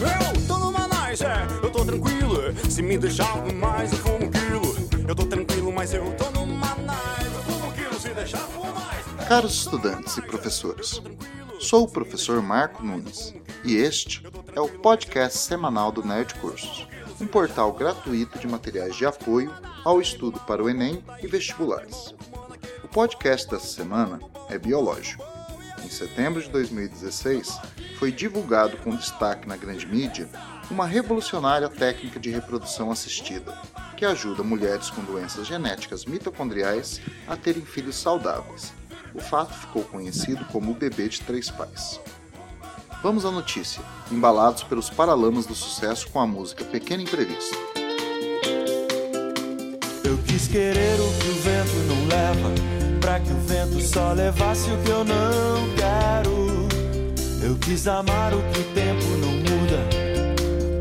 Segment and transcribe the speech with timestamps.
[0.00, 0.70] Eu tô
[1.24, 2.70] é, eu tô tranquilo.
[2.70, 5.06] Se me deixar mais, eu fumo um quilo.
[5.08, 6.24] Eu tô tranquilo, mas eu tô.
[6.24, 8.48] Eu fumo um quilo, se deixar.
[9.30, 11.00] Caros estudantes e professores,
[11.60, 13.32] sou o professor Marco Nunes
[13.64, 14.26] e este
[14.56, 16.88] é o podcast semanal do Nerd Cursos,
[17.20, 19.54] um portal gratuito de materiais de apoio
[19.84, 22.12] ao estudo para o Enem e vestibulares.
[22.82, 24.18] O podcast dessa semana
[24.48, 25.22] é biológico.
[25.90, 27.58] Em setembro de 2016,
[27.98, 30.28] foi divulgado com destaque na grande mídia
[30.70, 33.58] uma revolucionária técnica de reprodução assistida,
[33.96, 38.72] que ajuda mulheres com doenças genéticas mitocondriais a terem filhos saudáveis.
[39.12, 42.00] O fato ficou conhecido como o bebê de três pais.
[43.02, 43.82] Vamos à notícia,
[44.12, 47.58] embalados pelos paralamas do sucesso com a música Pequeno Imprevisto.
[50.04, 54.70] Eu quis querer o que o vento não leva, pra que o vento só levasse
[54.70, 55.69] o que eu não
[57.70, 59.78] quis amar o que o tempo não muda,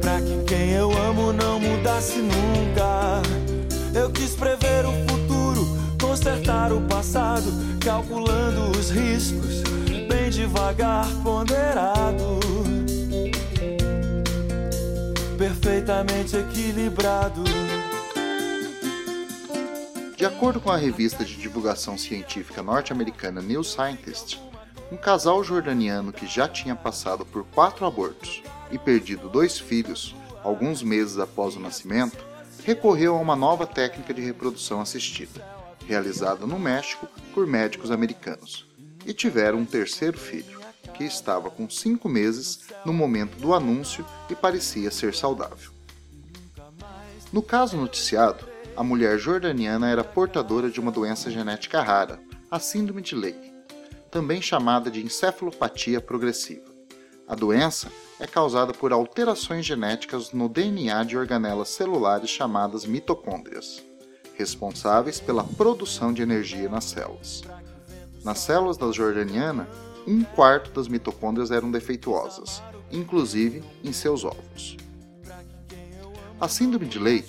[0.02, 3.22] pra que quem eu amo não mudasse nunca.
[3.94, 5.68] Eu quis prever o futuro,
[6.02, 7.46] consertar o passado,
[7.80, 9.62] calculando os riscos,
[10.10, 12.40] bem devagar, ponderado.
[15.38, 17.44] Perfeitamente equilibrado.
[20.18, 24.49] De acordo com a revista de divulgação científica norte-americana New Scientist,
[24.92, 30.82] um casal jordaniano que já tinha passado por quatro abortos e perdido dois filhos alguns
[30.82, 32.18] meses após o nascimento,
[32.64, 35.46] recorreu a uma nova técnica de reprodução assistida,
[35.88, 38.66] realizada no México por médicos americanos,
[39.06, 40.60] e tiveram um terceiro filho,
[40.94, 45.72] que estava com cinco meses no momento do anúncio e parecia ser saudável.
[47.32, 53.02] No caso noticiado, a mulher jordaniana era portadora de uma doença genética rara, a Síndrome
[53.02, 53.54] de Leigh,
[54.10, 56.70] também chamada de encefalopatia progressiva.
[57.28, 63.84] A doença é causada por alterações genéticas no DNA de organelas celulares chamadas mitocôndrias,
[64.36, 67.44] responsáveis pela produção de energia nas células.
[68.24, 69.70] Nas células da jordaniana,
[70.08, 74.76] um quarto das mitocôndrias eram defeituosas, inclusive em seus óvulos.
[76.42, 77.28] A síndrome de Leigh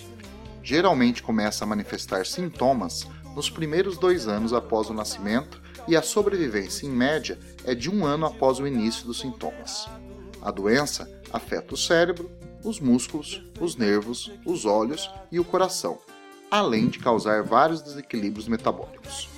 [0.62, 6.86] geralmente começa a manifestar sintomas nos primeiros dois anos após o nascimento e a sobrevivência,
[6.86, 9.88] em média, é de um ano após o início dos sintomas.
[10.42, 12.30] A doença afeta o cérebro,
[12.64, 15.98] os músculos, os nervos, os olhos e o coração,
[16.50, 19.28] além de causar vários desequilíbrios metabólicos.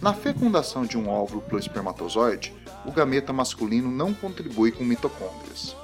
[0.00, 2.54] Na fecundação de um óvulo pelo espermatozoide,
[2.86, 5.74] o gameta masculino não contribui com mitocôndrias.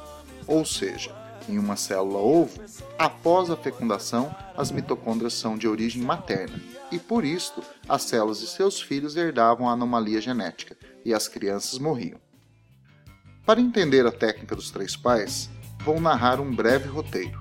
[0.47, 1.13] Ou seja,
[1.49, 2.61] em uma célula ovo,
[2.99, 6.61] após a fecundação, as mitocôndrias são de origem materna,
[6.91, 11.79] e por isto as células de seus filhos herdavam a anomalia genética e as crianças
[11.79, 12.19] morriam.
[13.45, 15.51] Para entender a técnica dos três pais,
[15.85, 17.39] vou narrar um breve roteiro.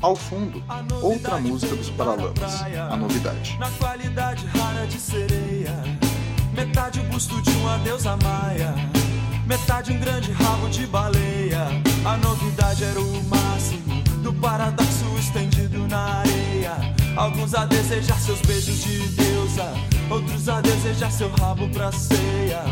[0.00, 0.62] Ao fundo,
[1.02, 3.56] outra música dos Paralamas, a novidade.
[3.58, 5.72] Na qualidade rara de sereia,
[6.54, 8.74] metade o busto de uma deusa maia,
[9.48, 11.68] metade um grande rabo de baleia.
[12.04, 16.94] A novidade era o máximo do paradoxo estendido na areia.
[17.16, 19.72] Alguns a desejar seus beijos de deusa,
[20.10, 22.62] outros a desejar seu rabo pra ceia.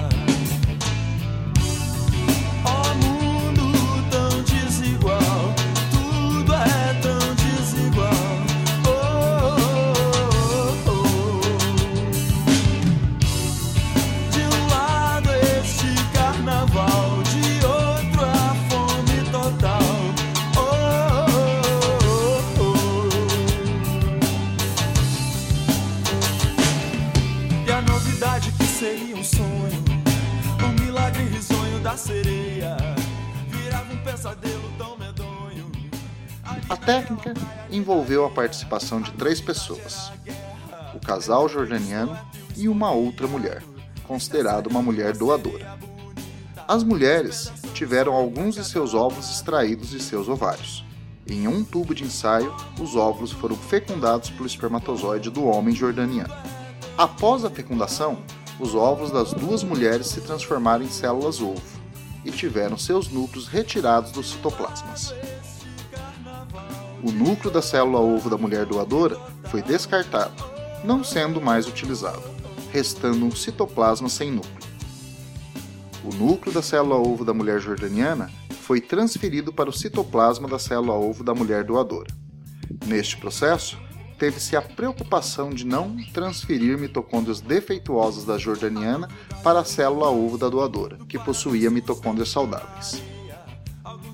[36.87, 37.35] Técnica
[37.69, 40.13] envolveu a participação de três pessoas:
[40.95, 42.17] o casal jordaniano
[42.57, 43.63] e uma outra mulher,
[44.05, 45.77] considerada uma mulher doadora.
[46.69, 50.85] As mulheres tiveram alguns de seus óvulos extraídos de seus ovários.
[51.29, 56.35] Em um tubo de ensaio, os óvulos foram fecundados pelo espermatozoide do homem jordaniano.
[56.97, 58.19] Após a fecundação,
[58.61, 61.61] os óvulos das duas mulheres se transformaram em células ovo
[62.25, 65.13] e tiveram seus núcleos retirados dos citoplasmas.
[67.07, 70.45] O núcleo da célula ovo da mulher doadora foi descartado,
[70.83, 72.25] não sendo mais utilizado,
[72.73, 74.67] restando um citoplasma sem núcleo.
[76.03, 78.29] O núcleo da célula ovo da mulher jordaniana
[78.61, 82.13] foi transferido para o citoplasma da célula ovo da mulher doadora.
[82.85, 83.79] Neste processo,
[84.19, 89.07] teve-se a preocupação de não transferir mitocôndrias defeituosas da jordaniana
[89.45, 93.01] para a célula ovo da doadora, que possuía mitocôndrias saudáveis.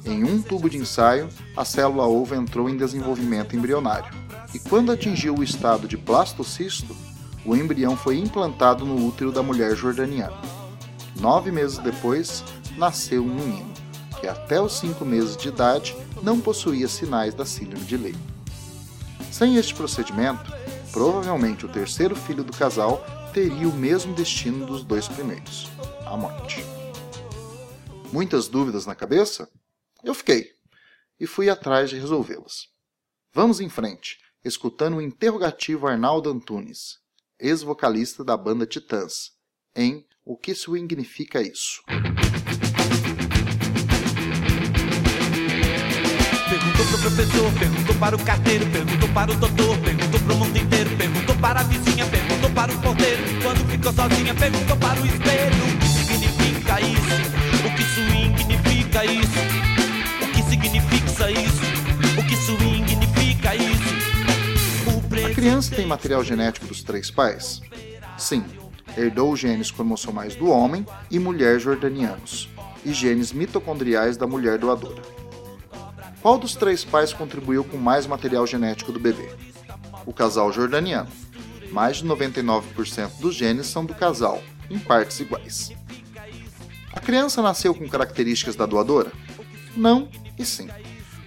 [0.04, 4.12] Em um tubo de ensaio, a célula ovo entrou em desenvolvimento embrionário,
[4.52, 6.96] e quando atingiu o estado de blastocisto,
[7.44, 10.36] o embrião foi implantado no útero da mulher jordaniana.
[11.20, 12.42] Nove meses depois,
[12.76, 13.72] nasceu um menino,
[14.20, 18.18] que até os cinco meses de idade não possuía sinais da síndrome de Leigh.
[19.30, 20.52] Sem este procedimento,
[20.90, 25.70] provavelmente o terceiro filho do casal teria o mesmo destino dos dois primeiros,
[26.04, 26.64] a morte.
[28.12, 29.48] Muitas dúvidas na cabeça?
[30.04, 30.50] Eu fiquei
[31.18, 32.66] e fui atrás de resolvê-las.
[33.32, 36.98] Vamos em frente, escutando o interrogativo Arnaldo Antunes,
[37.38, 39.30] ex-vocalista da banda Titãs,
[39.76, 41.82] em O que significa isso?
[46.48, 50.96] Perguntou pro professor, perguntou para o carteiro, perguntou para o doutor, perguntou pro mundo inteiro,
[50.96, 53.22] perguntou para a vizinha, perguntou para o porteiro.
[53.42, 55.64] Quando ficou sozinha, perguntou para o espelho.
[55.64, 57.66] O que significa isso?
[57.66, 59.71] O que significa isso?
[60.62, 61.62] Significa isso?
[62.16, 65.26] O que significa isso?
[65.26, 67.60] A criança tem material genético dos três pais?
[68.16, 68.44] Sim,
[68.96, 72.48] herdou os genes cromossomais do homem e mulher jordanianos,
[72.84, 75.02] e genes mitocondriais da mulher doadora.
[76.22, 79.30] Qual dos três pais contribuiu com mais material genético do bebê?
[80.06, 81.10] O casal jordaniano.
[81.72, 85.72] Mais de 99% dos genes são do casal, em partes iguais.
[86.92, 89.10] A criança nasceu com características da doadora?
[89.74, 90.08] Não
[90.42, 90.68] e sim.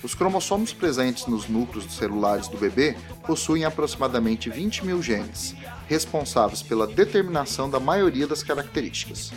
[0.03, 2.95] Os cromossomos presentes nos núcleos celulares do bebê
[3.25, 5.55] possuem aproximadamente 20 mil genes,
[5.87, 9.31] responsáveis pela determinação da maioria das características.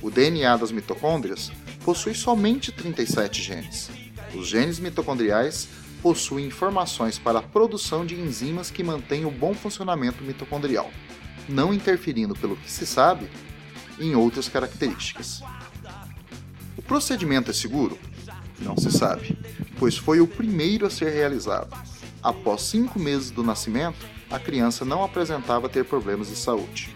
[0.00, 1.50] O DNA das mitocôndrias
[1.84, 3.90] possui somente 37 genes,
[4.34, 5.68] os genes mitocondriais
[6.02, 10.90] possuem informações para a produção de enzimas que mantêm o bom funcionamento mitocondrial,
[11.48, 13.28] não interferindo, pelo que se sabe,
[13.98, 15.42] em outras características.
[16.76, 17.98] O procedimento é seguro?
[18.58, 19.36] Não se sabe,
[19.78, 21.76] pois foi o primeiro a ser realizado.
[22.22, 26.94] Após cinco meses do nascimento, a criança não apresentava ter problemas de saúde.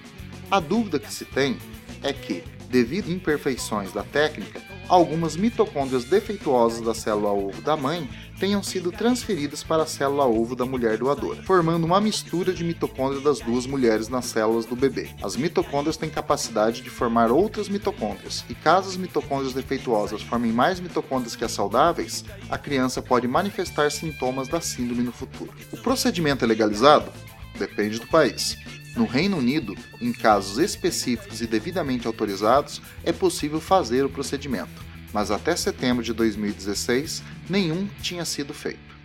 [0.51, 1.59] A dúvida que se tem
[2.03, 8.09] é que, devido a imperfeições da técnica, algumas mitocôndrias defeituosas da célula ovo da mãe
[8.39, 13.23] tenham sido transferidas para a célula ovo da mulher doadora, formando uma mistura de mitocôndrias
[13.23, 15.11] das duas mulheres nas células do bebê.
[15.23, 20.79] As mitocôndrias têm capacidade de formar outras mitocôndrias, e caso as mitocôndrias defeituosas formem mais
[20.81, 25.53] mitocôndrias que as saudáveis, a criança pode manifestar sintomas da síndrome no futuro.
[25.73, 27.11] O procedimento é legalizado?
[27.59, 28.57] Depende do país.
[28.99, 35.31] No Reino Unido, em casos específicos e devidamente autorizados, é possível fazer o procedimento, mas
[35.31, 38.99] até setembro de 2016 nenhum tinha sido feito.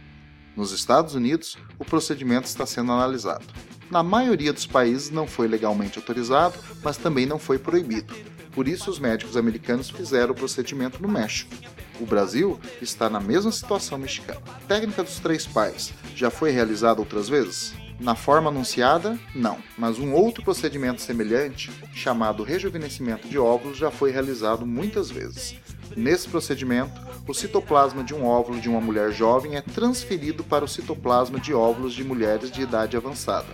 [0.57, 3.45] Nos Estados Unidos, o procedimento está sendo analisado.
[3.91, 8.15] Na maioria dos países não foi legalmente autorizado, mas também não foi proibido.
[8.51, 11.53] Por isso, os médicos americanos fizeram o procedimento no México.
[11.99, 14.41] O Brasil está na mesma situação mexicana.
[14.67, 17.82] Técnica dos três pais já foi realizada outras vezes?
[17.99, 24.11] Na forma anunciada, não, mas um outro procedimento semelhante, chamado rejuvenescimento de óvulos, já foi
[24.11, 25.55] realizado muitas vezes.
[25.95, 30.67] Nesse procedimento, o citoplasma de um óvulo de uma mulher jovem é transferido para o
[30.67, 33.47] citoplasma de óvulos de mulheres de idade avançada,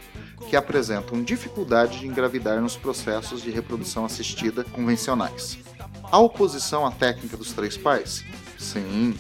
[0.50, 5.60] que apresentam dificuldade de engravidar nos processos de reprodução assistida convencionais.
[6.12, 8.24] A oposição à técnica dos três pais?
[8.58, 9.16] Sim,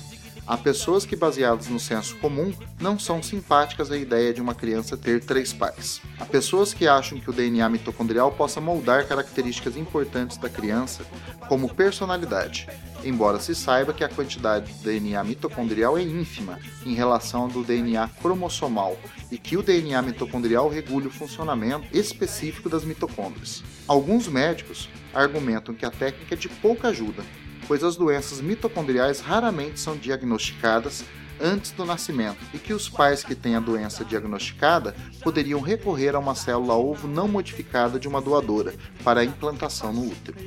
[0.50, 2.52] Há pessoas que, baseadas no senso comum,
[2.82, 6.02] não são simpáticas à ideia de uma criança ter três pais.
[6.20, 11.06] Há pessoas que acham que o DNA mitocondrial possa moldar características importantes da criança,
[11.48, 12.68] como personalidade,
[13.04, 17.64] embora se saiba que a quantidade de DNA mitocondrial é ínfima em relação ao do
[17.64, 18.98] DNA cromossomal
[19.32, 23.64] e que o DNA mitocondrial regule o funcionamento específico das mitocôndrias.
[23.88, 27.24] Alguns médicos argumentam que a técnica é de pouca ajuda,
[27.68, 31.04] pois as doenças mitocondriais raramente são diagnosticadas
[31.42, 36.19] antes do nascimento e que os pais que têm a doença diagnosticada poderiam recorrer a
[36.19, 38.73] uma célula ovo não modificada de uma doadora
[39.04, 40.37] para implantação no útero.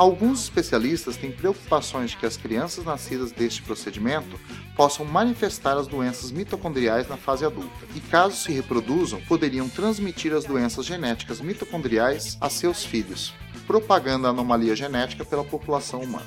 [0.00, 4.40] Alguns especialistas têm preocupações de que as crianças nascidas deste procedimento
[4.74, 10.46] possam manifestar as doenças mitocondriais na fase adulta e, caso se reproduzam, poderiam transmitir as
[10.46, 13.34] doenças genéticas mitocondriais a seus filhos,
[13.66, 16.24] propagando a anomalia genética pela população humana.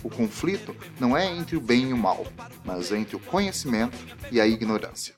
[0.03, 2.25] O conflito não é entre o bem e o mal,
[2.63, 3.97] mas entre o conhecimento
[4.31, 5.09] e a ignorância.